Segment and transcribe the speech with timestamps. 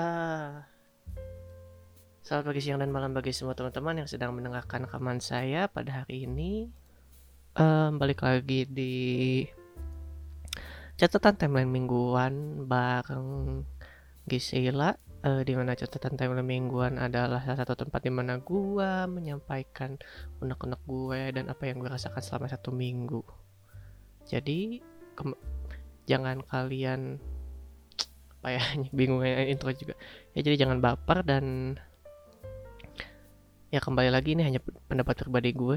[0.00, 0.64] Ah,
[2.24, 6.24] selamat pagi, siang, dan malam bagi semua teman-teman yang sedang mendengarkan rekaman saya pada hari
[6.24, 6.72] ini.
[7.52, 8.94] Um, balik lagi di
[10.96, 13.60] catatan timeline mingguan bareng
[14.24, 20.00] Gisela uh, di mana catatan timeline mingguan adalah salah satu tempat di mana gua menyampaikan
[20.40, 23.20] unek-unek gue dan apa yang gue rasakan selama satu minggu.
[24.24, 24.80] Jadi
[26.08, 27.20] jangan kalian
[28.40, 28.62] apa ya
[28.96, 29.92] bingung intro juga.
[30.32, 31.76] Ya jadi jangan baper dan
[33.68, 35.76] ya kembali lagi ini hanya pendapat pribadi gue.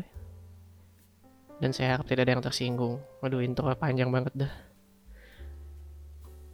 [1.59, 3.03] Dan saya harap tidak ada yang tersinggung.
[3.19, 4.53] Waduh intro panjang banget dah.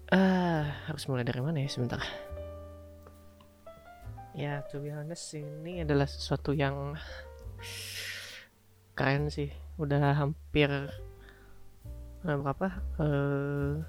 [0.09, 1.69] Ah harus mulai dari mana ya?
[1.69, 2.01] Sebentar.
[4.33, 6.97] Ya to be honest ini adalah sesuatu yang
[8.97, 9.53] keren sih.
[9.77, 10.73] Udah hampir
[12.25, 12.67] uh, berapa?
[12.97, 13.85] Uh,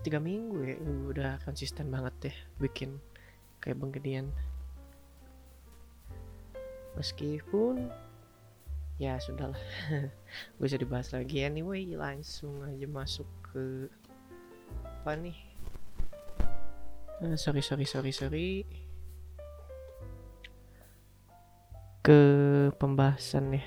[0.00, 0.76] tiga minggu ya.
[1.08, 2.96] Udah konsisten banget deh bikin
[3.60, 3.92] kayak Bang
[6.98, 7.88] meskipun
[9.00, 9.60] ya sudahlah.
[10.60, 11.40] Gue bisa dibahas lagi.
[11.44, 13.88] Anyway langsung aja masuk ke
[14.84, 15.38] apa nih?
[17.20, 18.48] Uh, sorry sorry sorry sorry.
[22.00, 22.20] Ke
[22.80, 23.64] pembahasan nih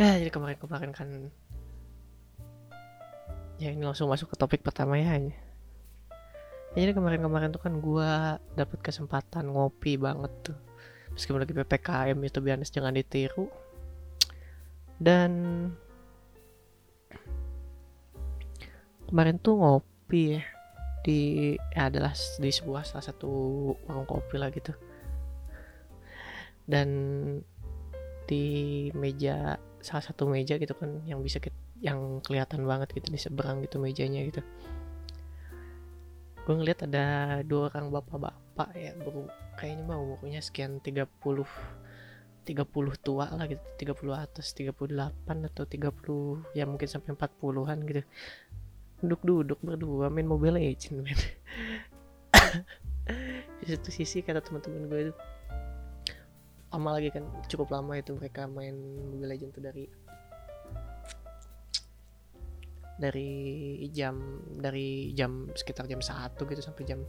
[0.00, 1.08] ya jadi kemarin-kemarin kan
[3.60, 5.36] ya ini langsung masuk ke topik pertama ya ya
[6.70, 8.10] jadi kemarin-kemarin tuh kan gue
[8.54, 10.58] dapet kesempatan ngopi banget tuh.
[11.10, 13.50] Meskipun lagi ppkm itu biasa jangan ditiru.
[14.94, 15.30] Dan
[19.10, 20.42] kemarin tuh ngopi ya
[21.02, 21.20] di
[21.74, 23.30] ya adalah di sebuah salah satu
[23.90, 24.70] warung kopi lah gitu.
[26.70, 26.88] Dan
[28.30, 28.46] di
[28.94, 33.64] meja salah satu meja gitu kan yang bisa kita, yang kelihatan banget gitu di seberang
[33.64, 34.44] gitu mejanya gitu.
[36.44, 41.04] Gue ngeliat ada dua orang bapak-bapak ya baru kayaknya mau umurnya sekian 30
[42.40, 42.64] 30
[43.04, 43.62] tua lah gitu
[43.94, 44.90] 30 atas 38
[45.52, 48.02] atau 30 ya mungkin sampai 40-an gitu.
[49.00, 51.14] Duduk-duduk berdua main Mobile Legends men.
[53.60, 55.14] Di satu sisi kata teman-teman gue itu
[56.70, 58.74] lama lagi kan cukup lama itu mereka main
[59.10, 59.84] Mobile Legends tuh dari
[63.00, 63.32] dari
[63.90, 64.14] jam
[64.54, 67.00] dari jam sekitar jam satu gitu sampai jam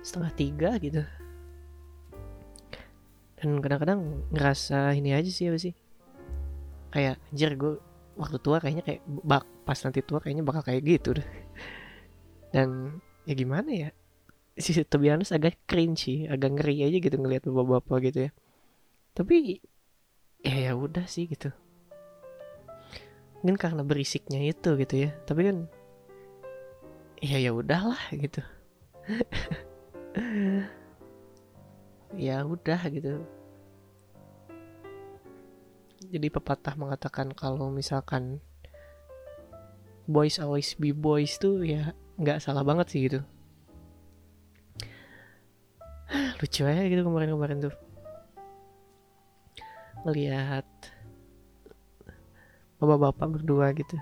[0.00, 1.02] setengah tiga gitu.
[3.40, 5.74] Dan kadang-kadang ngerasa ini aja sih apa sih?
[6.92, 7.74] Kayak anjir gue
[8.16, 11.28] waktu tua kayaknya kayak bak pas nanti tua kayaknya bakal kayak gitu deh.
[12.52, 13.88] Dan ya gimana ya
[14.58, 18.30] sih to be honest agak cringe sih agak ngeri aja gitu ngelihat bapak-bapak gitu ya.
[19.14, 19.62] Tapi
[20.42, 21.52] ya ya udah sih gitu.
[23.40, 25.10] Mungkin karena berisiknya itu gitu ya.
[25.24, 25.56] Tapi kan
[27.20, 28.40] ya ya udahlah gitu.
[32.18, 33.22] Ya udah gitu.
[36.10, 38.42] Jadi pepatah mengatakan kalau misalkan
[40.10, 43.22] boys always be boys tuh ya nggak salah banget sih gitu
[46.40, 47.74] lucu aja gitu kemarin-kemarin tuh.
[50.08, 50.64] Ngelihat
[52.80, 54.00] bapak-bapak berdua gitu.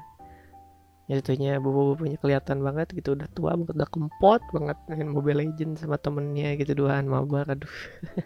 [1.10, 3.19] Ya tentunya bapak-bapaknya kelihatan banget gitu.
[3.19, 4.78] Udah tua banget udah kempot banget.
[4.87, 7.66] Main Mobile Legend sama temennya gitu duaan mabar aduh.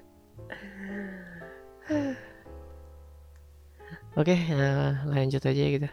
[4.12, 5.88] Oke, uh, lanjut aja gitu.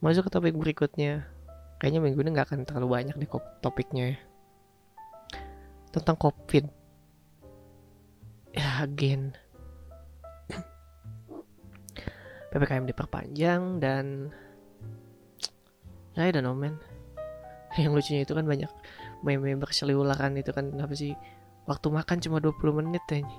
[0.00, 1.28] Masuk ke topik berikutnya.
[1.76, 3.28] Kayaknya minggu ini nggak akan terlalu banyak deh
[3.60, 4.27] topiknya ya
[6.00, 6.64] tentang COVID.
[8.54, 9.36] Ya, again.
[12.50, 14.32] PPKM diperpanjang dan
[16.16, 16.80] ya, I don't know man.
[17.76, 18.70] Yang lucunya itu kan banyak
[19.22, 21.12] meme berseliweran itu kan apa sih
[21.68, 23.28] waktu makan cuma 20 menit aja.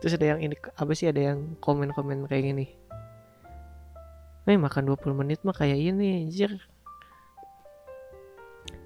[0.00, 2.66] Terus ada yang ini apa sih ada yang komen-komen kayak gini.
[4.46, 6.54] Eh makan 20 menit mah kayak ini anjir.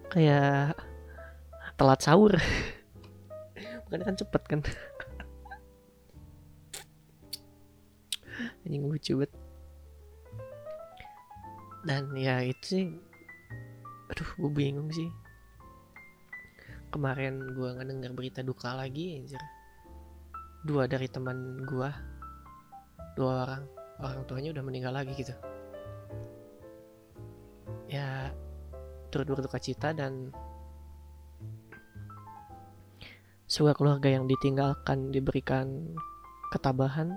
[0.08, 0.80] Kayak
[1.76, 2.32] telat sahur.
[3.86, 4.60] Bukan kan cepet kan.
[8.64, 9.32] Anjing lucu banget.
[11.86, 12.86] Dan ya itu sih.
[14.10, 15.06] Aduh gue bingung sih.
[16.90, 19.38] Kemarin gue ngedenger berita duka lagi anjir.
[20.66, 21.90] Dua dari teman gue
[23.14, 23.64] dua orang.
[23.96, 25.32] Orang tuanya udah meninggal lagi gitu.
[27.86, 28.34] Ya
[29.14, 30.34] turut berduka cita dan
[33.56, 35.96] sebuah keluarga yang ditinggalkan diberikan
[36.52, 37.16] ketabahan.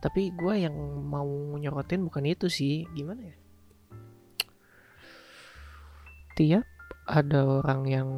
[0.00, 0.72] Tapi gue yang
[1.04, 1.28] mau
[1.60, 2.88] nyorotin bukan itu sih.
[2.96, 3.36] Gimana ya?
[6.40, 6.64] Tiap
[7.04, 8.08] ada orang yang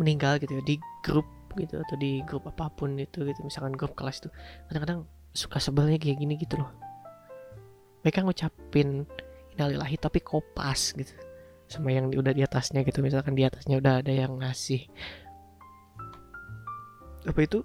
[0.00, 1.28] meninggal gitu ya di grup
[1.60, 3.44] gitu atau di grup apa pun itu gitu.
[3.44, 4.32] Misalkan grup kelas tuh
[4.72, 5.04] kadang-kadang
[5.36, 6.72] suka sebelnya kayak gini gitu loh.
[8.00, 9.04] Mereka ngucapin
[9.52, 11.12] innalillahi tapi kopas gitu
[11.70, 12.98] sama yang udah di atasnya gitu.
[12.98, 14.90] Misalkan di atasnya udah ada yang ngasih
[17.30, 17.62] apa itu?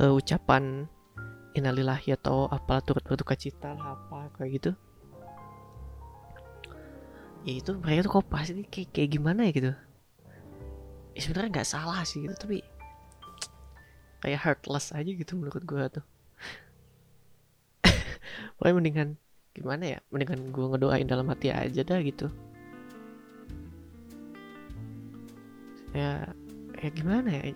[0.00, 0.88] Uh, ucapan
[1.54, 4.70] innalillahi atau apalah turut berduka cita lah apa kayak gitu.
[7.44, 9.72] Ya itu mereka tuh kok pasti kayak kayak gimana ya gitu.
[11.14, 12.64] Ya sebenarnya nggak salah sih gitu tapi
[14.24, 16.04] kayak heartless aja gitu menurut gue tuh.
[18.56, 19.08] Pokoknya mendingan
[19.52, 19.98] gimana ya?
[20.10, 22.32] Mendingan gue ngedoain dalam hati aja dah gitu
[25.94, 26.26] ya
[26.74, 27.54] ya gimana ya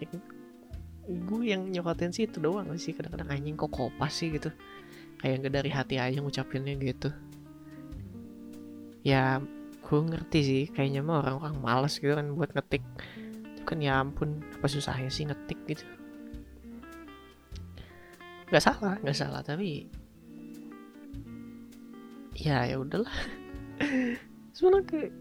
[1.09, 4.53] gue yang nyokotin sih itu doang sih kadang-kadang anjing kok kopas sih gitu.
[5.19, 7.09] Kayak nggak dari hati aja ngucapinnya gitu.
[9.03, 9.41] Ya
[9.81, 12.85] gue ngerti sih kayaknya mah orang-orang males gitu kan buat ngetik.
[13.57, 15.85] Itu kan ya ampun apa susahnya sih ngetik gitu?
[18.53, 19.89] Nggak salah nggak salah tapi
[22.37, 23.17] ya ya udahlah.
[24.55, 25.13] Sebenarnya kayak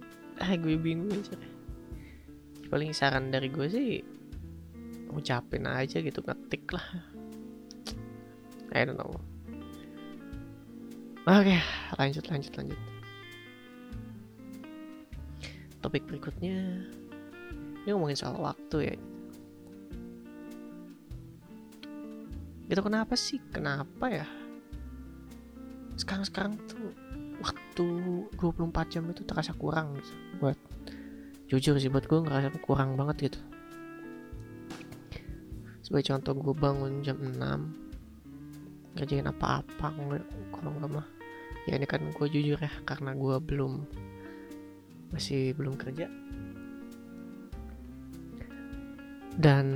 [0.44, 1.57] ah gue bingung aja
[2.68, 4.04] paling saran dari gue sih
[5.08, 6.88] ngucapin aja gitu ngetik lah.
[8.76, 9.16] I don't know.
[11.28, 11.58] Oke
[11.96, 12.80] lanjut lanjut lanjut.
[15.80, 16.84] Topik berikutnya
[17.88, 18.96] ini ngomongin soal waktu ya.
[22.68, 23.40] Gitu kenapa sih?
[23.56, 24.28] Kenapa ya?
[25.96, 26.92] Sekarang-sekarang tuh
[27.40, 27.88] waktu
[28.36, 30.12] 24 jam itu terasa kurang gitu
[30.44, 30.60] buat
[31.48, 33.40] jujur sih buat gue ngerasa kurang banget gitu.
[35.80, 37.40] Sebagai contoh gue bangun jam 6
[39.00, 39.88] ngerjain apa-apa
[40.52, 41.08] kalau nggak mah
[41.70, 43.88] ya ini kan gue jujur ya karena gue belum
[45.16, 46.12] masih belum kerja.
[49.38, 49.68] Dan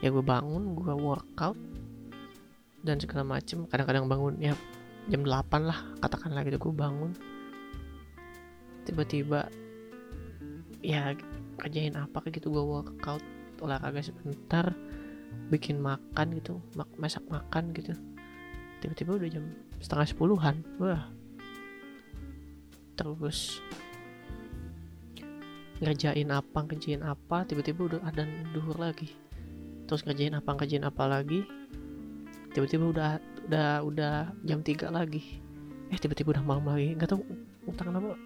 [0.00, 1.58] ya gue bangun gue workout
[2.80, 3.68] dan segala macem.
[3.68, 4.56] Kadang-kadang bangun ya
[5.12, 7.12] jam 8 lah katakanlah gitu gue bangun
[8.88, 9.52] tiba-tiba
[10.80, 11.12] ya
[11.60, 13.20] kerjain apa kayak gitu gue workout
[13.60, 14.72] olahraga sebentar
[15.52, 16.62] bikin makan gitu
[16.96, 17.92] masak makan gitu.
[18.80, 19.44] Tiba-tiba udah jam
[19.82, 21.10] setengah sepuluhan wah.
[22.96, 23.60] Terus
[25.78, 28.24] ngerjain apa ngerjain apa tiba-tiba udah ada
[28.56, 29.12] duhur lagi.
[29.84, 31.44] Terus ngerjain apa ngerjain apa lagi
[32.56, 33.10] tiba-tiba udah
[33.50, 34.14] udah udah
[34.46, 35.42] jam 3 lagi.
[35.92, 36.94] Eh tiba-tiba udah malam lagi.
[36.94, 37.22] Nggak tahu
[37.68, 38.16] utang kenapa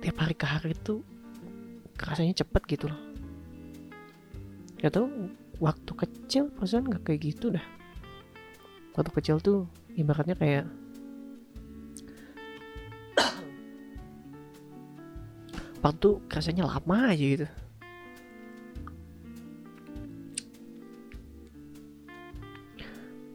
[0.00, 1.04] tiap hari ke hari itu
[2.00, 2.96] rasanya cepet gitu loh.
[4.80, 5.12] Gak tau
[5.60, 7.60] waktu kecil perasaan gak kayak gitu dah.
[8.96, 10.64] Waktu kecil tuh ibaratnya kayak
[15.84, 17.44] waktu rasanya lama aja gitu.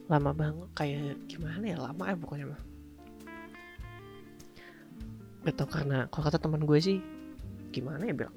[0.06, 2.75] Lama banget kayak gimana ya lama ya pokoknya mah
[5.46, 6.98] gak tau karena kalau kata teman gue sih
[7.70, 8.36] gimana ya bilang?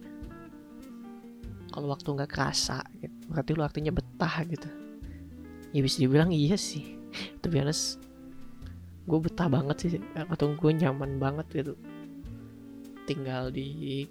[1.72, 3.16] Kalau waktu nggak kerasa gitu.
[3.28, 4.68] berarti lu artinya betah gitu.
[5.72, 7.00] Ya bisa dibilang iya sih.
[7.42, 8.02] Tapi honest
[9.08, 9.90] gue betah banget sih.
[10.16, 11.74] Atau gue nyaman banget gitu.
[13.08, 14.04] Tinggal di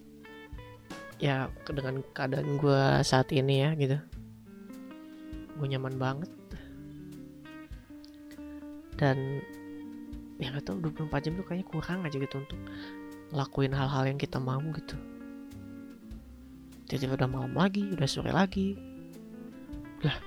[1.21, 3.97] ya dengan keadaan gue saat ini ya gitu.
[5.59, 6.31] Gue nyaman banget.
[8.97, 9.41] Dan
[10.37, 12.59] ya gak tau 24 jam tuh kayaknya kurang aja gitu untuk
[13.31, 14.95] ngelakuin hal-hal yang kita mau gitu.
[16.87, 18.79] Tiba-tiba udah malam lagi udah sore lagi.
[20.03, 20.17] Lah.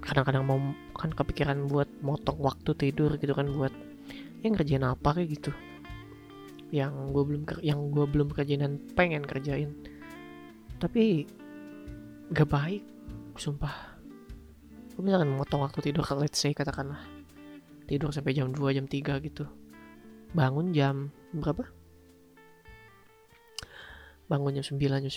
[0.00, 0.60] Kadang-kadang mau
[0.96, 3.72] kan kepikiran buat motong waktu tidur gitu kan buat
[4.40, 5.52] yang ngerjain apa kayak gitu?
[6.72, 9.76] Yang gue belum yang gue belum kerjain dan pengen kerjain.
[10.80, 11.28] Tapi
[12.32, 12.82] gak baik
[13.36, 14.00] sumpah.
[14.96, 17.00] Gue misalkan motong waktu tidur let's say katakanlah
[17.84, 19.44] tidur sampai jam 2 jam 3 gitu
[20.34, 21.62] bangun jam berapa?
[24.26, 25.12] Bangun jam 9 jam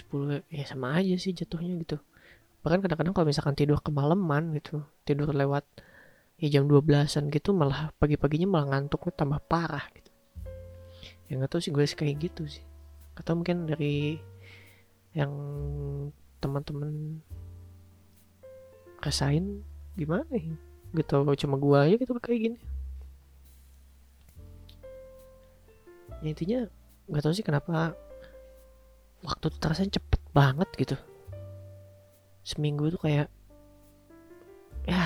[0.46, 1.98] 10 ya sama aja sih jatuhnya gitu.
[2.62, 5.66] Bahkan kadang-kadang kalau misalkan tidur kemalaman gitu tidur lewat
[6.38, 10.14] ya jam 12an gitu malah pagi-paginya malah ngantuknya tambah parah gitu.
[11.28, 12.64] Ya nggak tahu sih gue kayak gitu sih.
[13.18, 14.22] Atau mungkin dari
[15.18, 15.34] yang
[16.38, 17.26] teman-teman
[19.02, 19.66] rasain
[19.98, 20.54] gimana ya?
[20.94, 22.77] Gitu cuma gue aja gitu kayak gini
[26.22, 26.60] ya intinya
[27.08, 27.96] nggak tahu sih kenapa
[29.24, 30.96] waktu terasa cepet banget gitu.
[32.46, 33.28] Seminggu tuh kayak
[34.88, 35.04] ya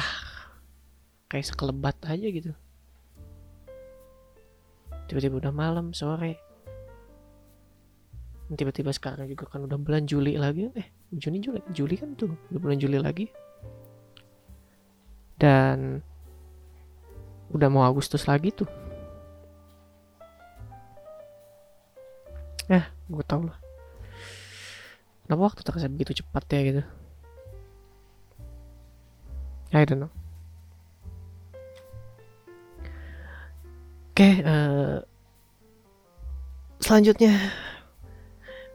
[1.32, 2.52] kayak sekelebat aja gitu.
[5.08, 6.40] Tiba-tiba udah malam sore.
[8.52, 10.68] Tiba-tiba sekarang juga kan udah bulan Juli lagi.
[10.76, 13.26] Eh Juni Juli Juli kan tuh udah bulan Juli lagi.
[15.40, 16.00] Dan
[17.52, 18.81] udah mau Agustus lagi tuh
[23.12, 23.58] gue tau lah
[25.28, 26.84] kenapa waktu terasa begitu cepat ya gitu
[29.72, 30.12] I don't know
[34.12, 35.00] Oke, uh,
[36.84, 37.32] selanjutnya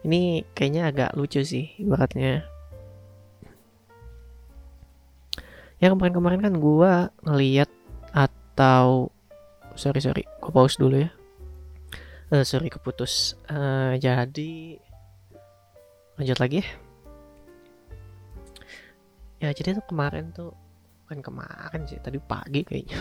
[0.00, 2.48] ini kayaknya agak lucu sih ibaratnya.
[5.76, 6.92] Yang kemarin-kemarin kan gue
[7.28, 7.70] ngeliat
[8.16, 9.12] atau
[9.76, 11.12] sorry sorry, gue pause dulu ya.
[12.26, 13.38] Uh, sorry keputus.
[13.46, 14.82] Uh, jadi
[16.18, 16.66] lanjut lagi
[19.42, 19.52] ya.
[19.54, 20.50] Jadi tuh kemarin tuh
[21.06, 22.98] bukan kemarin sih, tadi pagi kayaknya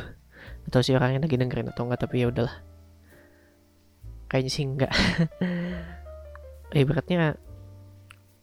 [0.69, 2.55] atau si orangnya lagi dengerin atau enggak tapi ya udahlah
[4.29, 4.93] kayaknya sih enggak
[6.87, 7.39] beratnya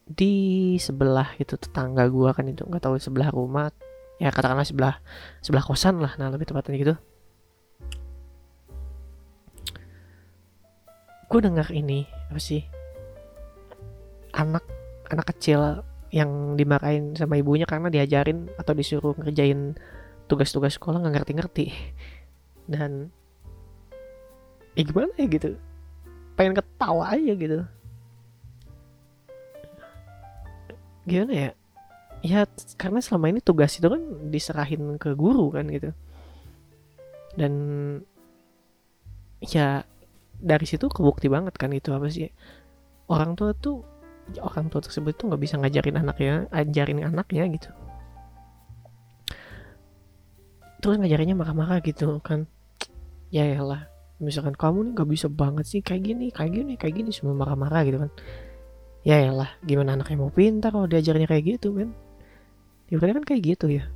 [0.07, 0.33] di
[0.79, 3.71] sebelah itu tetangga gua kan itu nggak tahu sebelah rumah
[4.19, 4.95] ya katakanlah sebelah
[5.43, 6.95] sebelah kosan lah nah lebih tepatnya gitu
[11.33, 12.61] gue dengar ini apa sih?
[14.37, 14.69] Anak
[15.09, 15.81] anak kecil
[16.13, 19.73] yang dimarahin sama ibunya karena diajarin atau disuruh ngerjain
[20.29, 21.73] tugas-tugas sekolah nggak ngerti-ngerti.
[22.69, 23.09] Dan
[24.77, 25.57] ya gimana ya gitu?
[26.37, 27.65] Pengen ketawa aja gitu.
[31.09, 31.51] Gimana ya?
[32.21, 32.45] Ya
[32.77, 35.97] karena selama ini tugas itu kan diserahin ke guru kan gitu.
[37.41, 37.53] Dan
[39.41, 39.89] ya
[40.43, 42.27] dari situ kebukti banget kan itu apa sih?
[43.07, 43.87] Orang tua tuh
[44.43, 47.71] orang tua tersebut tuh nggak bisa ngajarin anaknya ajarin anaknya gitu.
[50.83, 52.51] Terus ngajarinnya marah-marah gitu kan.
[53.31, 53.87] Ya lah
[54.19, 57.87] misalkan kamu nih nggak bisa banget sih kayak gini kayak gini kayak gini semua marah-marah
[57.87, 58.11] gitu kan.
[59.07, 61.91] Ya lah gimana anaknya mau pintar kalau diajarnya kayak gitu kan
[62.93, 63.89] ya kan kayak gitu ya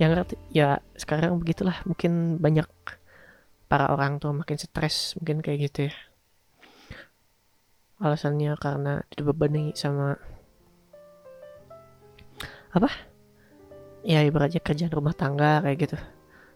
[0.00, 1.76] yang ya sekarang begitulah.
[1.84, 2.64] Mungkin banyak
[3.68, 5.94] para orang tua makin stres mungkin kayak gitu ya.
[8.00, 10.16] Alasannya karena dibebani sama
[12.72, 12.88] apa?
[14.00, 15.96] Ya ibaratnya kerjaan rumah tangga kayak gitu.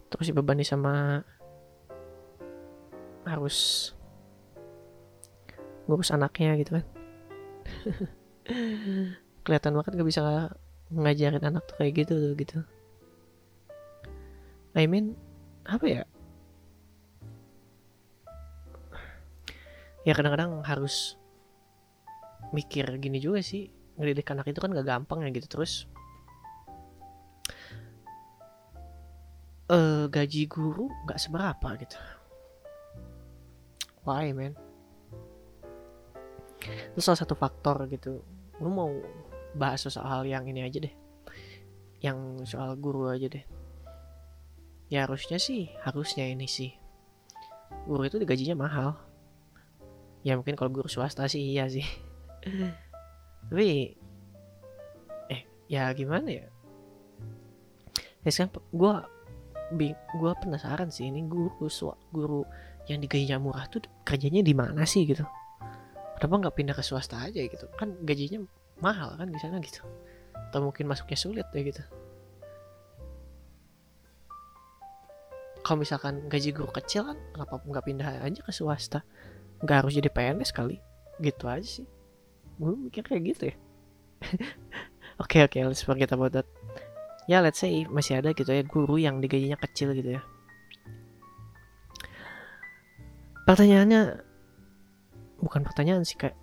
[0.09, 1.21] Terus dibebani sama
[3.29, 3.93] harus
[5.85, 6.85] ngurus anaknya gitu kan.
[9.45, 10.49] Kelihatan banget gak bisa
[10.89, 12.59] ngajarin anak tuh kayak gitu tuh gitu
[14.75, 15.15] I mean
[15.65, 16.03] apa ya?
[20.05, 21.15] Ya kadang-kadang harus
[22.51, 23.71] mikir gini juga sih.
[23.95, 25.47] Ngedidik anak itu kan gak gampang ya gitu.
[25.47, 25.87] Terus
[29.71, 31.97] uh, gaji guru gak seberapa gitu.
[34.03, 34.59] Why man?
[36.93, 38.27] Itu salah satu faktor gitu.
[38.59, 38.91] Lu mau
[39.55, 40.95] bahas soal yang ini aja deh.
[42.03, 43.54] Yang soal guru aja deh
[44.95, 46.71] ya harusnya sih harusnya ini sih.
[47.91, 48.95] Guru itu gajinya mahal.
[50.23, 51.83] Ya mungkin kalau guru swasta sih iya sih.
[53.51, 53.99] Tapi
[55.35, 56.47] eh ya gimana ya?
[58.23, 58.95] Ya sekarang gue
[60.15, 61.51] gue penasaran sih ini guru
[62.15, 62.47] guru
[62.87, 65.27] yang digajinya murah tuh kerjanya di mana sih gitu?
[66.23, 67.67] Kenapa nggak pindah ke swasta aja gitu?
[67.75, 68.47] Kan gajinya
[68.79, 69.83] mahal kan di sana gitu.
[70.55, 71.83] Atau mungkin masuknya sulit ya gitu
[75.65, 79.01] kalau misalkan gaji guru kecil kan kenapa nggak pindah aja ke swasta.
[79.65, 80.77] Nggak harus jadi PNS kali.
[81.25, 81.89] Gitu aja sih.
[82.61, 83.57] Gue mikir kayak gitu ya.
[85.23, 86.43] Oke oke okay, let's forget about that.
[87.31, 90.23] Ya let's say masih ada gitu ya guru yang digajinya kecil gitu ya.
[93.47, 94.19] Pertanyaannya
[95.39, 96.35] bukan pertanyaan sih kayak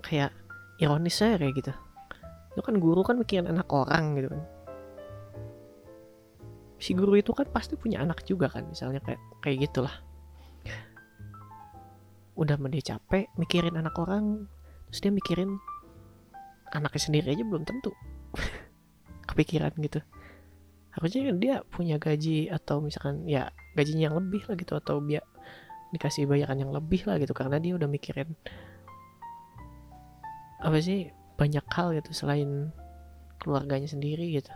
[0.00, 0.32] kayak
[0.80, 1.72] ironis saya kayak gitu.
[2.56, 4.40] Itu kan guru kan mikirin anak orang gitu kan
[6.78, 9.94] si guru itu kan pasti punya anak juga kan misalnya kayak kayak gitulah.
[12.38, 14.46] Udah dia capek mikirin anak orang
[14.88, 15.58] terus dia mikirin
[16.70, 17.90] anaknya sendiri aja belum tentu.
[19.28, 20.00] Kepikiran gitu.
[20.94, 25.22] Harusnya dia punya gaji atau misalkan ya gajinya yang lebih lah gitu atau biar
[25.94, 28.36] dikasih bayaran yang lebih lah gitu karena dia udah mikirin
[30.58, 31.08] apa sih
[31.38, 32.74] banyak hal gitu selain
[33.38, 34.50] keluarganya sendiri gitu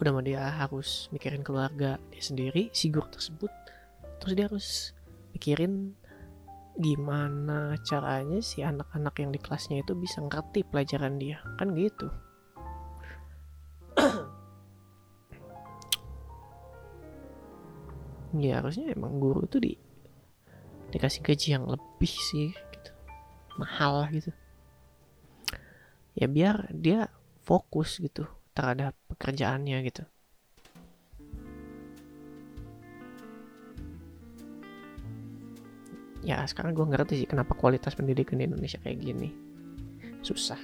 [0.00, 3.52] udah mau dia harus mikirin keluarga dia sendiri si guru tersebut.
[4.16, 4.68] Terus dia harus
[5.36, 5.92] mikirin
[6.80, 11.44] gimana caranya si anak-anak yang di kelasnya itu bisa ngerti pelajaran dia.
[11.60, 12.08] Kan gitu.
[18.40, 19.76] Ya harusnya emang guru tuh di
[20.96, 22.92] dikasih gaji yang lebih sih gitu.
[23.60, 24.32] Mahal gitu.
[26.16, 27.12] Ya biar dia
[27.44, 30.02] fokus gitu terhadap pekerjaannya gitu.
[36.20, 39.32] Ya sekarang gue ngerti sih kenapa kualitas pendidikan di Indonesia kayak gini.
[40.20, 40.60] Susah.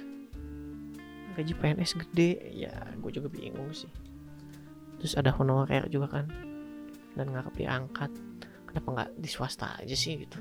[1.33, 3.89] Gaji PNS gede ya gue juga bingung sih.
[5.01, 6.25] Terus ada honorer juga kan
[7.17, 8.13] dan nggak diangkat.
[8.69, 10.37] Kenapa nggak di swasta aja sih gitu?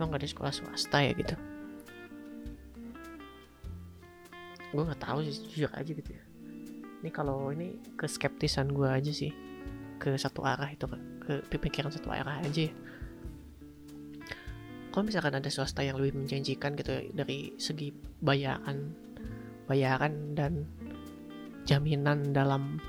[0.00, 1.36] Emang nggak di sekolah swasta ya gitu?
[4.72, 6.27] Gue nggak tahu sih jujur aja gitu ya
[7.02, 9.30] ini kalau ini keskeptisan gue aja sih.
[9.98, 10.86] Ke satu arah itu
[11.22, 12.70] ke pemikiran satu arah aja.
[14.88, 18.90] Kalau misalkan ada swasta yang lebih menjanjikan gitu ya, dari segi bayaran
[19.68, 20.64] bayaran dan
[21.68, 22.80] jaminan dalam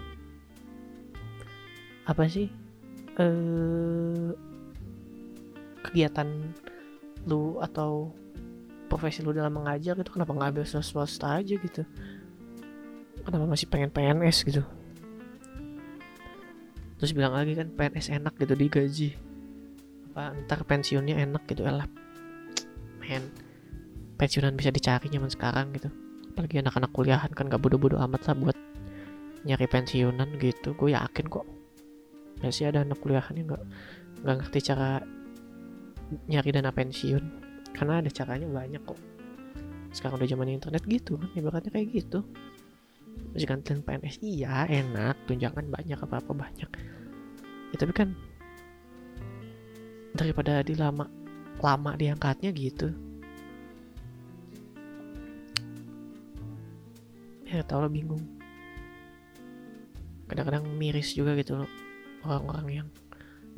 [2.08, 2.48] apa sih
[3.20, 4.32] eh
[5.84, 6.56] kegiatan
[7.28, 8.16] lu atau
[8.88, 11.84] profesi lu dalam mengajar gitu kenapa nggak ambil swasta aja gitu
[13.24, 14.64] kenapa masih pengen PNS gitu?
[17.00, 19.10] Terus bilang lagi kan PNS enak gitu digaji.
[20.12, 21.88] Apa ntar pensiunnya enak gitu elah.
[23.00, 23.32] Men
[24.20, 25.88] pensiunan bisa dicari zaman sekarang gitu.
[26.36, 28.58] Apalagi anak-anak kuliahan kan gak bodoh-bodoh amat lah buat
[29.48, 30.76] nyari pensiunan gitu.
[30.76, 31.48] Gue yakin kok.
[32.44, 33.64] Masih ada anak kuliahan yang nggak
[34.24, 35.00] nggak ngerti cara
[36.28, 37.24] nyari dana pensiun.
[37.72, 39.00] Karena ada caranya banyak kok.
[39.96, 42.28] Sekarang udah zaman internet gitu kan ibaratnya kayak gitu
[43.34, 45.16] masih gantian PNS iya enak.
[45.30, 46.70] Tunjangan banyak apa apa banyak.
[47.70, 48.18] Ya tapi kan
[50.18, 51.06] daripada di lama
[51.62, 52.90] lama diangkatnya gitu.
[57.46, 58.22] Ya tau lah bingung.
[60.30, 61.70] Kadang-kadang miris juga gitu loh
[62.22, 62.88] orang-orang yang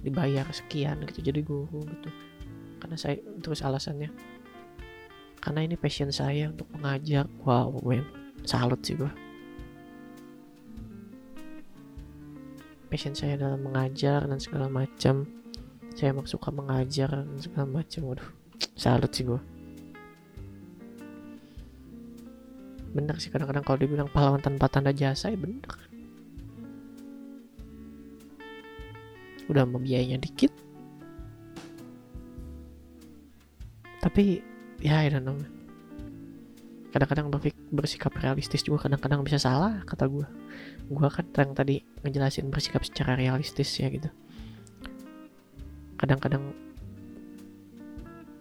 [0.01, 2.09] dibayar sekian gitu jadi guru gitu.
[2.79, 4.11] Karena saya terus alasannya.
[5.41, 7.27] Karena ini passion saya untuk mengajar.
[7.43, 8.05] Wow men
[8.45, 9.13] salut sih gua
[12.91, 15.23] passion saya dalam mengajar dan segala macam.
[15.95, 18.11] Saya emang suka mengajar dan segala macam.
[18.11, 18.29] Waduh
[18.75, 19.39] salut sih gua.
[22.91, 25.71] Bener sih kadang-kadang kalau dibilang pahlawan tanpa tanda jasa ya bener.
[29.47, 30.51] Udah membiayainya dikit.
[34.03, 34.43] Tapi
[34.83, 35.39] ya I don't know.
[36.91, 37.31] Kadang-kadang
[37.71, 40.27] bersikap realistis juga kadang-kadang bisa salah kata gue
[40.91, 44.11] gue kan yang tadi ngejelasin bersikap secara realistis ya gitu.
[45.95, 46.51] Kadang-kadang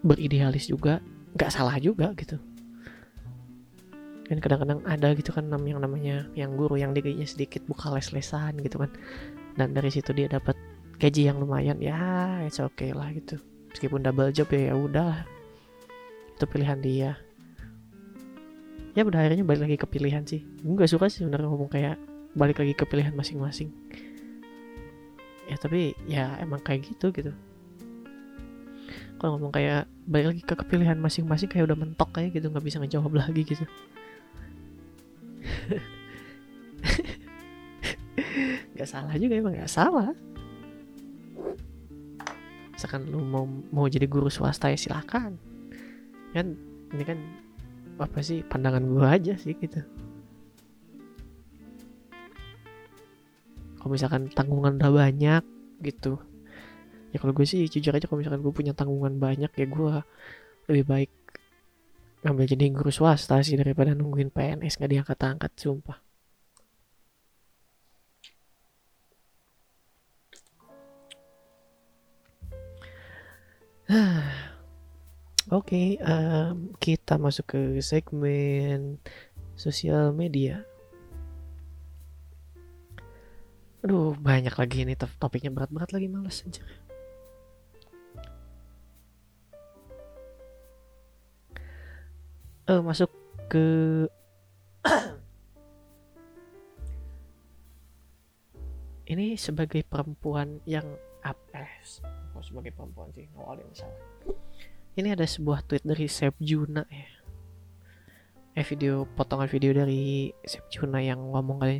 [0.03, 0.99] beridealis juga
[1.39, 2.35] nggak salah juga gitu.
[4.27, 8.83] Kan kadang-kadang ada gitu kan yang namanya yang guru yang digajinya sedikit buka les-lesan gitu
[8.83, 8.91] kan.
[9.55, 10.59] Dan dari situ dia dapat
[10.99, 13.39] gaji yang lumayan ya it's okay lah gitu.
[13.71, 15.23] Meskipun double job ya ya udah
[16.35, 17.11] itu pilihan dia
[18.91, 20.41] ya pada akhirnya balik lagi ke pilihan sih.
[20.63, 21.95] Gue gak suka sih sebenarnya ngomong kayak
[22.35, 23.71] balik lagi ke pilihan masing-masing.
[25.47, 27.31] Ya tapi ya emang kayak gitu gitu.
[29.19, 32.81] Kalau ngomong kayak balik lagi ke kepilihan masing-masing kayak udah mentok kayak gitu nggak bisa
[32.81, 33.65] ngejawab lagi gitu.
[38.81, 40.09] Gak salah juga emang gak salah.
[42.73, 45.37] Misalkan lu mau mau jadi guru swasta ya silakan.
[46.33, 46.57] Kan
[46.89, 47.21] ini kan
[48.01, 49.79] apa sih pandangan gue aja sih gitu.
[53.77, 55.43] Kalau misalkan tanggungan udah banyak
[55.81, 56.17] gitu.
[57.13, 59.93] Ya kalau gue sih jujur aja kalau misalkan gue punya tanggungan banyak ya gue
[60.69, 61.11] lebih baik
[62.21, 65.97] ngambil jadi guru swasta sih daripada nungguin PNS nggak diangkat-angkat sumpah
[75.51, 79.03] Oke, okay, um, kita masuk ke segmen
[79.59, 80.63] sosial media.
[83.83, 86.63] Aduh, banyak lagi ini top topiknya berat-berat lagi males aja.
[92.71, 93.11] Uh, masuk
[93.51, 94.07] ke
[99.11, 100.87] ini sebagai perempuan yang
[101.27, 102.01] apes
[102.33, 103.99] oh, sebagai perempuan sih awalnya misalnya
[104.99, 107.07] ini ada sebuah tweet dari Sep Juna ya.
[108.51, 111.79] Eh video potongan video dari Sep Juna yang ngomong kali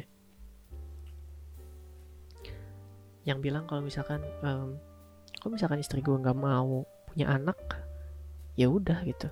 [3.22, 4.82] yang bilang kalau misalkan um,
[5.38, 7.60] kalau misalkan istri gue nggak mau punya anak
[8.56, 9.28] ya udah gitu.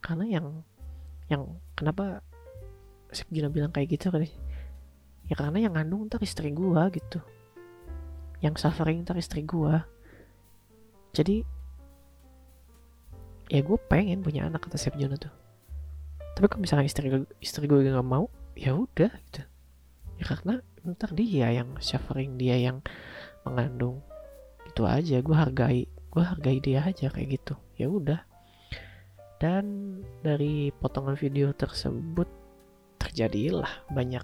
[0.00, 0.46] Karena yang
[1.28, 1.44] yang
[1.76, 2.24] kenapa
[3.12, 4.24] Sep Gina bilang kayak gitu kan
[5.28, 7.20] ya karena yang ngandung ntar istri gue gitu.
[8.40, 9.76] Yang suffering ntar istri gue
[11.12, 11.44] jadi
[13.48, 15.32] ya gue pengen punya anak kata Sep Juna tuh.
[16.36, 17.08] Tapi kalau misalnya istri
[17.40, 19.42] istri gue nggak mau ya udah gitu.
[20.20, 22.84] Ya karena ntar dia yang suffering dia yang
[23.42, 24.04] mengandung.
[24.68, 27.54] Itu aja gue hargai gue hargai dia aja kayak gitu.
[27.80, 28.20] Ya udah.
[29.40, 32.28] Dan dari potongan video tersebut
[33.00, 34.22] terjadilah banyak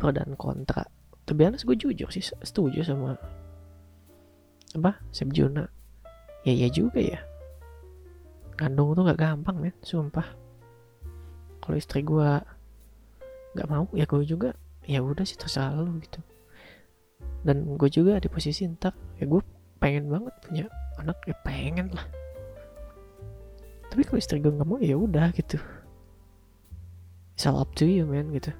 [0.00, 0.88] pro dan kontra.
[1.28, 3.14] Tapi gue jujur sih setuju sama
[4.70, 5.66] apa Seb Juna
[6.46, 7.29] ya ya juga ya
[8.60, 9.74] kandung tuh nggak gampang men.
[9.80, 10.28] Sumpah.
[11.64, 12.30] Kalau istri gue
[13.56, 14.54] nggak mau ya gue juga
[14.86, 16.20] ya udah sih terserah lu gitu.
[17.40, 19.40] Dan gue juga di posisi ntar ya gue
[19.80, 20.64] pengen banget punya
[21.00, 22.04] anak ya pengen lah.
[23.90, 25.56] Tapi kalau istri gue nggak mau ya udah gitu.
[27.34, 28.52] It's all up to you man gitu.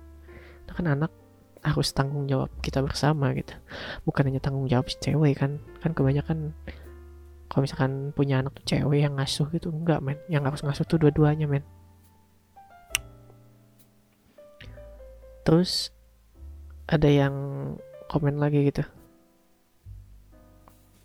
[0.64, 1.12] Nah, kan anak
[1.60, 3.52] harus tanggung jawab kita bersama gitu.
[4.08, 5.60] Bukan hanya tanggung jawab si cewek kan.
[5.84, 6.56] Kan kebanyakan
[7.50, 10.22] kalau misalkan punya anak tuh cewek yang ngasuh gitu enggak men.
[10.30, 11.66] Yang harus ngasuh tuh dua-duanya men.
[15.42, 15.90] Terus
[16.86, 17.34] ada yang
[18.06, 18.86] komen lagi gitu.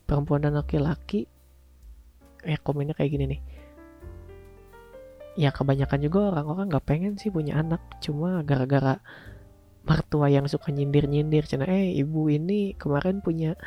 [0.05, 1.25] Perempuan dan laki-laki
[2.45, 3.41] ya komennya kayak gini nih.
[5.41, 7.81] Ya kebanyakan juga orang-orang nggak pengen sih punya anak.
[8.05, 9.01] Cuma gara-gara
[9.81, 11.49] mertua yang suka nyindir-nyindir.
[11.49, 13.57] Cina eh ibu ini kemarin punya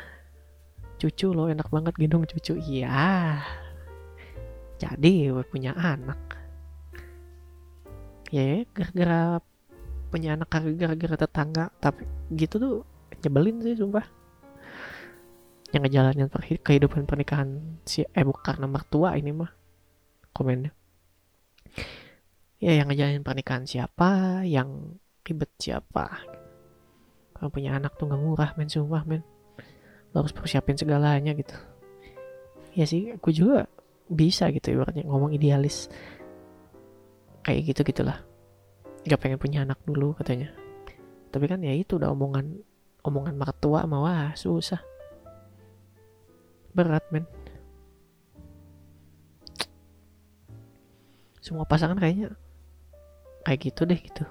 [0.99, 2.59] cucu loh enak banget gendong cucu.
[2.59, 3.39] Iya.
[4.75, 6.19] Jadi punya anak.
[8.29, 9.39] Ya gara-gara
[10.11, 11.65] punya anak gara-gara tetangga.
[11.79, 12.03] Tapi
[12.35, 12.75] gitu tuh
[13.23, 14.03] nyebelin sih sumpah.
[15.71, 16.27] Yang ngejalanin
[16.59, 19.51] kehidupan pernikahan si eh bukan karena mertua ini mah
[20.35, 20.75] komennya.
[22.59, 26.27] Ya yang ngejalanin pernikahan siapa yang ribet siapa.
[27.31, 29.23] Kalau punya anak tuh nggak murah men sumpah men
[30.13, 31.53] lo harus persiapin segalanya gitu.
[32.73, 33.69] Ya sih aku juga
[34.09, 35.89] bisa gitu ibaratnya ngomong idealis.
[37.45, 38.25] Kayak gitu gitulah.
[39.05, 40.49] Nggak pengen punya anak dulu katanya.
[41.29, 42.57] Tapi kan ya itu udah omongan
[43.05, 44.81] omongan mertua mah wah susah.
[46.73, 47.25] Berat men.
[51.39, 52.33] Semua pasangan kayaknya
[53.45, 54.25] kayak gitu deh gitu.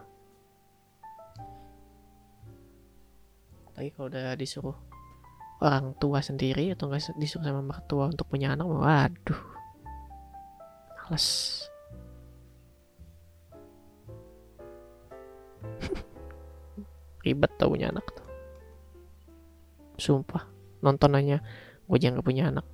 [3.74, 4.87] Tapi kalau udah disuruh
[5.58, 9.42] orang tua sendiri atau enggak disuruh sama mertua untuk punya anak waduh.
[11.08, 11.28] Males.
[17.24, 18.26] Ribet tau punya anak tuh.
[19.98, 20.44] Sumpah
[20.84, 21.42] nonton aja.
[21.88, 22.68] Gue jangan punya anak.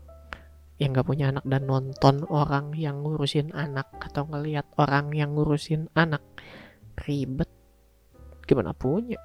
[0.82, 5.86] Yang gak punya anak dan nonton orang yang ngurusin anak atau ngelihat orang yang ngurusin
[5.94, 6.26] anak
[7.06, 7.46] ribet.
[8.44, 9.22] Gimana punya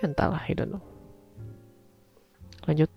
[0.00, 0.84] ya entahlah I don't know.
[2.64, 2.88] Lanjut.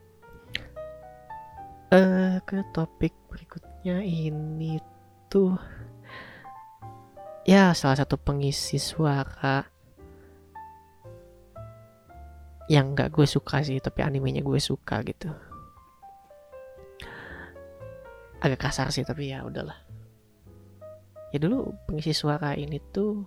[1.93, 4.81] Uh, ke topik berikutnya ini
[5.29, 5.53] tuh
[7.45, 9.61] ya salah satu pengisi suara
[12.71, 15.29] yang gak gue suka sih tapi animenya gue suka gitu.
[18.39, 19.77] Agak kasar sih tapi ya udahlah.
[21.29, 23.21] Ya dulu pengisi suara ini tuh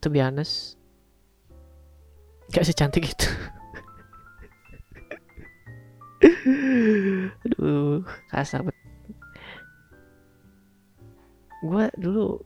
[0.00, 0.18] to be
[2.52, 3.28] gak secantik itu.
[7.44, 8.76] Aduh kasar bet.
[11.62, 12.38] Gue dulu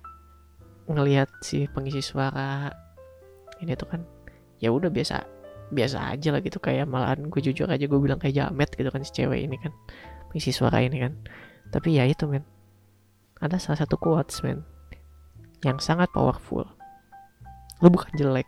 [0.91, 2.73] ngelihat si pengisi suara
[3.63, 4.03] ini tuh kan
[4.59, 5.23] ya udah biasa
[5.71, 6.59] biasa aja lah gitu.
[6.59, 9.73] Kayak malahan gue jujur aja gue bilang kayak jamet gitu kan si cewek ini kan
[10.35, 11.15] isi suara ini kan.
[11.71, 12.45] Tapi ya itu men.
[13.39, 14.67] Ada salah satu quotes men
[15.63, 16.67] yang sangat powerful.
[17.79, 18.47] Lu bukan jelek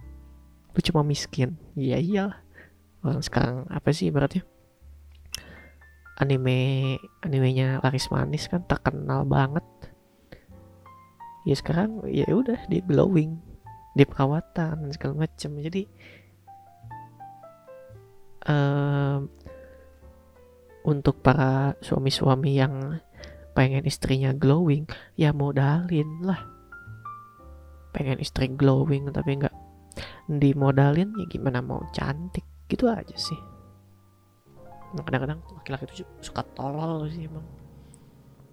[0.75, 1.55] lu cuma miskin.
[1.79, 2.39] Iya iyalah.
[3.07, 4.43] Orang sekarang apa sih ibaratnya?
[6.19, 9.63] Anime animenya laris manis kan terkenal banget.
[11.47, 13.39] Ya sekarang ya udah di glowing
[13.95, 15.87] di perawatan segala macam jadi
[18.51, 19.31] um,
[20.85, 22.99] untuk para suami-suami yang
[23.55, 26.43] pengen istrinya glowing ya modalin lah.
[27.95, 29.64] Pengen istri glowing tapi nggak
[30.29, 33.37] dimodalin ya gimana mau cantik gitu aja sih
[34.95, 37.43] kadang-kadang laki-laki itu suka tolol sih emang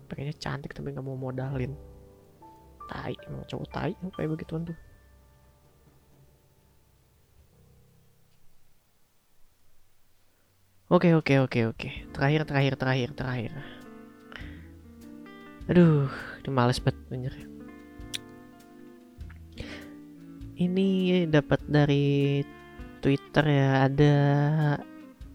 [0.10, 1.78] pengennya cantik tapi nggak mau modalin
[2.90, 4.78] tai emang cowok tai kayak begituan tuh
[10.92, 11.90] Oke oke oke oke.
[12.12, 13.52] Terakhir terakhir terakhir terakhir.
[15.72, 16.12] Aduh,
[16.44, 17.51] ini males banget bener.
[20.62, 22.38] Ini dapat dari
[23.02, 24.16] Twitter ya ada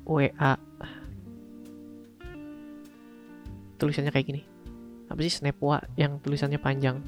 [0.07, 0.55] WA
[3.75, 4.43] tulisannya kayak gini.
[5.11, 5.35] Apa sih?
[5.35, 7.03] Snapwa yang tulisannya panjang.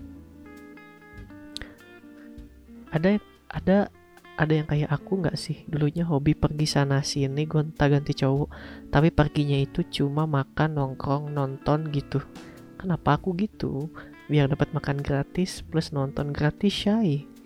[2.91, 3.23] Ada
[3.55, 3.87] ada
[4.35, 5.63] ada yang kayak aku nggak sih?
[5.71, 8.51] Dulunya hobi pergi sana sini gonta ganti cowok.
[8.91, 12.19] Tapi perginya itu cuma makan nongkrong nonton gitu.
[12.83, 13.95] Kenapa aku gitu?
[14.27, 17.38] Biar dapat makan gratis plus nonton gratis shy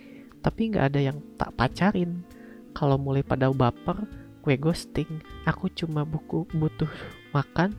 [0.42, 2.26] tapi nggak ada yang tak pacarin.
[2.74, 4.04] Kalau mulai pada baper
[4.42, 5.22] gue ghosting.
[5.46, 6.90] Aku cuma buku butuh
[7.30, 7.72] makan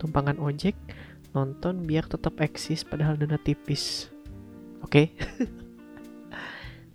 [0.00, 0.76] tumpangan ojek
[1.36, 4.08] nonton biar tetap eksis padahal dana tipis.
[4.80, 5.12] Oke?
[5.12, 5.46] Okay?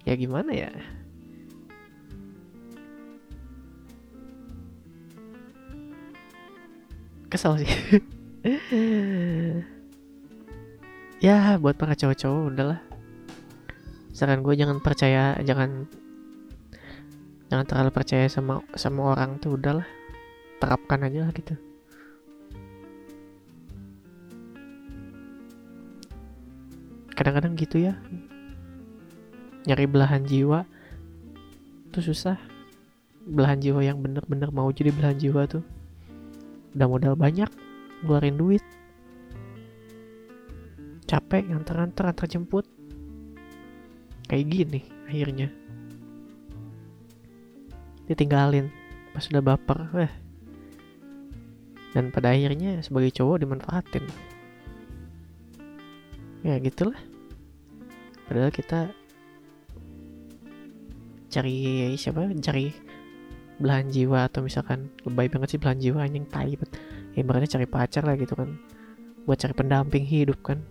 [0.09, 0.71] ya gimana ya?
[7.29, 7.71] Kesel sih.
[11.21, 12.81] Ya buat para cowok-cowok udahlah
[14.21, 15.89] saran gue jangan percaya jangan
[17.49, 19.89] jangan terlalu percaya sama sama orang tuh udahlah
[20.61, 21.57] terapkan aja lah gitu.
[27.17, 27.97] Kadang-kadang gitu ya.
[29.65, 30.69] Nyari belahan jiwa
[31.89, 32.37] tuh susah.
[33.25, 35.65] Belahan jiwa yang bener-bener mau jadi belahan jiwa tuh
[36.77, 37.49] udah modal banyak
[38.05, 38.61] ngeluarin duit.
[41.09, 42.69] Capek nganter-nganter antar jemput
[44.31, 45.51] kayak gini akhirnya.
[48.07, 48.71] Ditinggalin
[49.11, 50.13] pas udah baper eh.
[51.91, 54.07] Dan pada akhirnya sebagai cowok dimanfaatin.
[56.47, 56.95] Ya gitulah.
[58.23, 58.95] Padahal kita
[61.27, 62.31] cari siapa?
[62.39, 62.71] Cari
[63.59, 66.55] belahan jiwa atau misalkan lebay banget sih belahan jiwa anjing tai
[67.13, 68.55] ya cari pacar lah gitu kan.
[69.27, 70.63] Buat cari pendamping hidup kan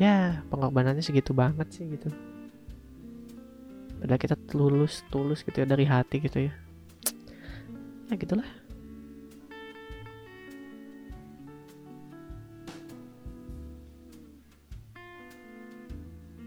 [0.00, 2.08] ya pengorbanannya segitu banget sih gitu.
[4.00, 6.56] Padahal kita tulus tulus gitu ya dari hati gitu ya.
[8.08, 8.48] Ya gitulah.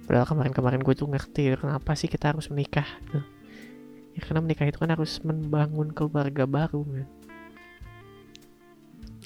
[0.10, 3.22] Padahal kemarin-kemarin gue tuh ngerti kenapa sih kita harus menikah gitu.
[4.18, 7.06] Ya karena menikah itu kan harus membangun keluarga baru men.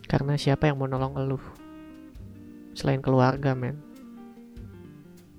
[0.04, 1.40] Karena siapa yang mau nolong elu
[2.76, 3.87] selain keluarga men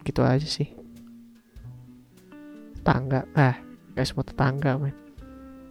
[0.08, 0.72] gitu aja sih.
[2.80, 3.60] Tangga ah
[3.92, 4.96] gak semua tetangga men.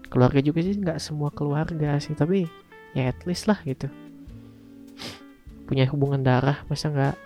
[0.08, 2.46] Keluarga juga sih nggak semua keluarga sih tapi
[2.94, 3.90] ya at least lah gitu.
[5.66, 7.18] Punya hubungan darah masa nggak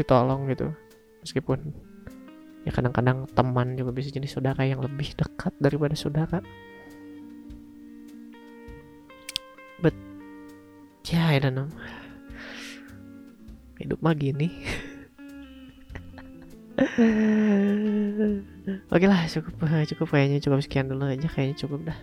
[0.00, 0.72] ditolong gitu?
[1.20, 1.70] Meskipun
[2.64, 6.40] ya kadang-kadang teman juga bisa jadi saudara yang lebih dekat daripada saudara.
[9.84, 9.94] But
[11.04, 11.68] ya I don't know.
[13.80, 14.52] Hidup mah gini
[18.94, 19.52] Oke lah cukup
[19.84, 21.98] cukup kayaknya cukup sekian dulu aja kayaknya cukup dah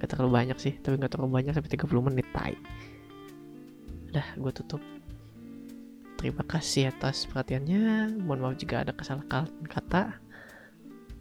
[0.00, 2.56] Gak terlalu banyak sih tapi gak terlalu banyak sampai 30 menit tai
[4.08, 4.80] Udah gue tutup
[6.20, 8.12] Terima kasih atas perhatiannya.
[8.20, 10.20] Mohon maaf jika ada kesalahan kata.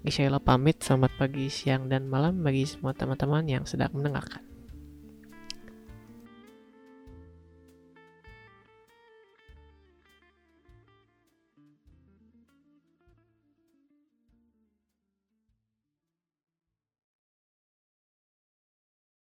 [0.04, 0.84] Gisela pamit.
[0.84, 4.49] Selamat pagi, siang, dan malam bagi semua teman-teman yang sedang mendengarkan.